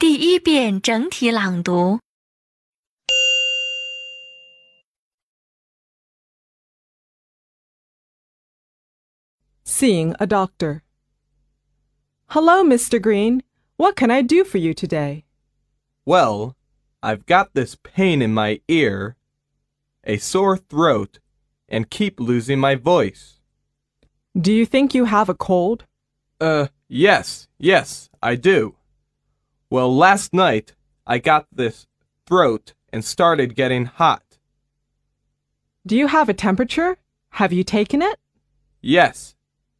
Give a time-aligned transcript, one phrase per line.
[0.00, 2.00] 第一遍整体朗读。
[9.62, 10.80] Seeing a doctor.
[12.28, 12.98] Hello, Mr.
[12.98, 13.42] Green.
[13.76, 15.24] What can I do for you today?
[16.06, 16.56] Well,
[17.02, 19.16] I've got this pain in my ear,
[20.02, 21.18] a sore throat,
[21.68, 23.38] and keep losing my voice.
[24.34, 25.84] Do you think you have a cold?
[26.40, 28.76] Uh, yes, yes, I do.
[29.75, 30.73] Well, last night
[31.05, 31.85] I got this
[32.25, 34.23] throat and started getting hot.
[35.85, 36.95] Do you have a temperature?
[37.31, 38.17] Have you taken it?
[38.79, 39.35] Yes,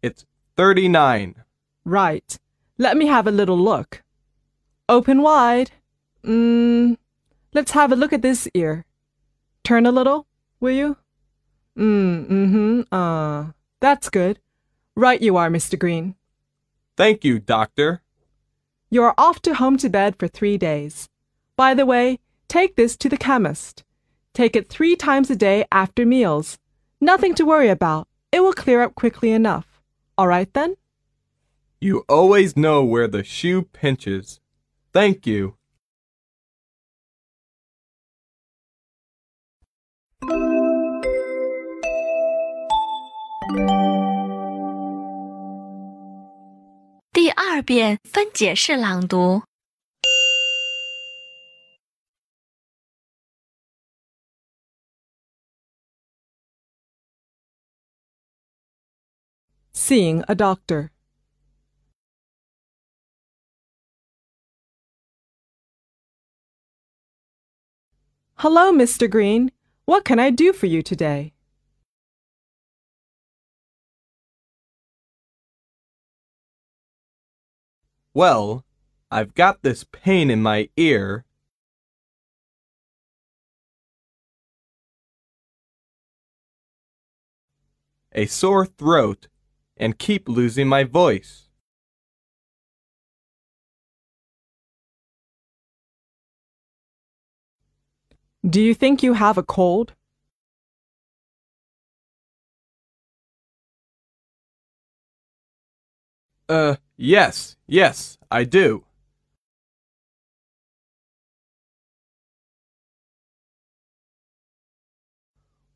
[0.00, 0.26] it's
[0.56, 1.42] 39.
[1.84, 2.38] Right.
[2.78, 4.04] Let me have a little look.
[4.88, 5.72] Open wide.
[6.22, 6.96] Mmm.
[7.52, 8.84] Let's have a look at this ear.
[9.64, 10.28] Turn a little,
[10.60, 10.98] will you?
[11.76, 12.94] Mm, mm-hmm.
[12.94, 13.46] Uh,
[13.80, 14.38] that's good.
[14.94, 15.76] Right you are, Mr.
[15.76, 16.14] Green.
[16.96, 18.02] Thank you, doctor.
[18.90, 21.08] You're off to home to bed for three days.
[21.56, 23.84] By the way, take this to the chemist.
[24.34, 26.58] Take it three times a day after meals.
[27.00, 28.08] Nothing to worry about.
[28.32, 29.80] It will clear up quickly enough.
[30.18, 30.74] All right then?
[31.80, 34.40] You always know where the shoe pinches.
[34.92, 35.56] Thank you.
[43.50, 43.79] 第二
[47.69, 49.43] 遍分解式朗读。
[59.73, 60.89] Seeing a doctor.
[68.37, 69.07] Hello, Mr.
[69.07, 69.51] Green.
[69.85, 71.33] What can I do for you today?
[78.20, 78.66] Well,
[79.10, 81.24] I've got this pain in my ear,
[88.12, 89.28] a sore throat,
[89.74, 91.48] and keep losing my voice.
[98.46, 99.94] Do you think you have a cold?
[106.50, 108.84] Uh, yes, yes, I do.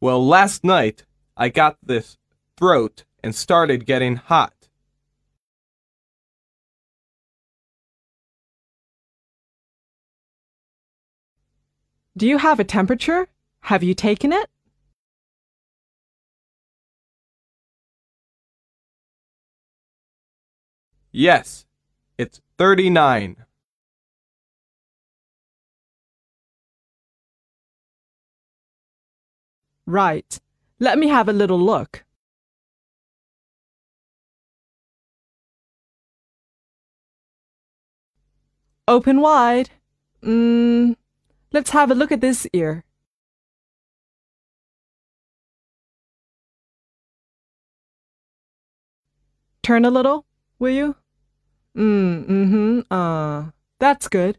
[0.00, 1.04] Well, last night
[1.36, 2.18] I got this
[2.56, 4.52] throat and started getting hot.
[12.16, 13.28] Do you have a temperature?
[13.62, 14.51] Have you taken it?
[21.12, 21.66] Yes,
[22.16, 23.44] it's 39.
[29.86, 30.40] Right.
[30.80, 32.04] Let me have a little look.
[38.88, 39.70] Open wide.
[40.22, 40.96] Mmm.
[41.52, 42.84] Let's have a look at this ear.
[49.62, 50.24] Turn a little,
[50.58, 50.96] will you?
[51.76, 52.80] Mm, mm-hmm.
[52.92, 54.38] Uh, that's good.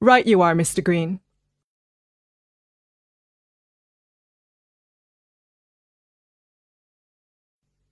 [0.00, 0.82] Right you are, Mr.
[0.82, 1.20] Green.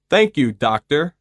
[0.08, 1.14] Thank you, doctor.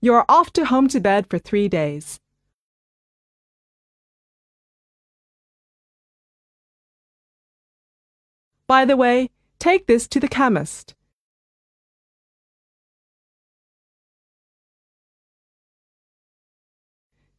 [0.00, 2.20] You're off to home to bed for three days.
[8.66, 10.94] By the way, take this to the chemist.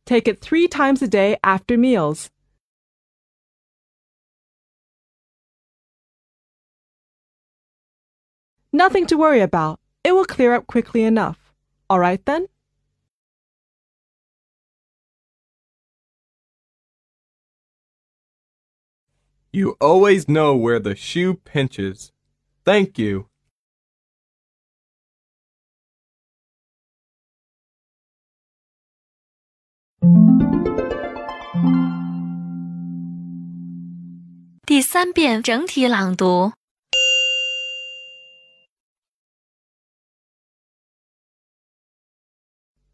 [0.06, 2.30] Take it three times a day after meals.
[8.71, 9.80] Nothing to worry about.
[10.04, 11.54] It will clear up quickly enough.
[11.89, 12.48] All right then?
[19.56, 22.12] You always know where the shoe pinches.
[22.66, 23.30] Thank you.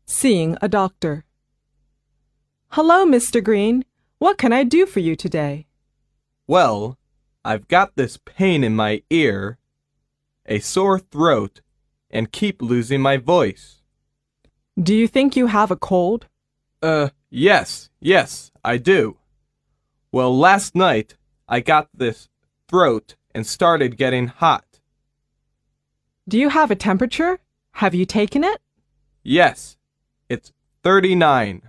[0.06, 1.25] Seeing a doctor.
[2.69, 3.44] Hello, Mr.
[3.44, 3.84] Green.
[4.19, 5.66] What can I do for you today?
[6.51, 6.98] Well,
[7.45, 9.57] I've got this pain in my ear,
[10.45, 11.62] a sore throat,
[12.09, 13.81] and keep losing my voice.
[14.77, 16.27] Do you think you have a cold?
[16.81, 19.15] Uh, yes, yes, I do.
[20.12, 21.15] Well, last night
[21.48, 22.27] I got this
[22.68, 24.81] throat and started getting hot.
[26.27, 27.39] Do you have a temperature?
[27.75, 28.59] Have you taken it?
[29.24, 29.77] Yes,
[30.27, 30.51] it's
[30.83, 31.62] 39.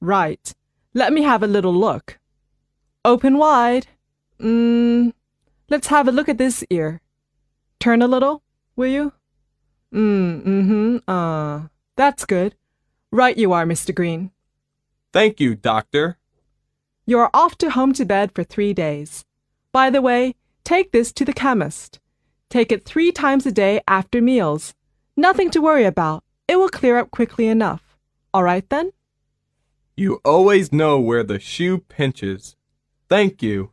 [0.00, 0.54] Right.
[0.94, 2.18] Let me have a little look.
[3.04, 3.86] Open wide.
[4.40, 5.12] Mmm.
[5.68, 7.00] Let's have a look at this ear.
[7.78, 8.42] Turn a little,
[8.74, 9.12] will you?
[9.94, 10.96] Mm, mm-hmm.
[11.10, 12.54] Uh, that's good.
[13.12, 13.94] Right you are, Mr.
[13.94, 14.30] Green.
[15.12, 16.18] Thank you, doctor.
[17.06, 19.24] You're off to home to bed for three days.
[19.72, 20.34] By the way,
[20.64, 22.00] take this to the chemist.
[22.48, 24.74] Take it three times a day after meals.
[25.16, 26.24] Nothing to worry about.
[26.48, 27.96] It will clear up quickly enough.
[28.32, 28.92] All right then?
[29.96, 32.56] You always know where the shoe pinches.
[33.08, 33.72] Thank you.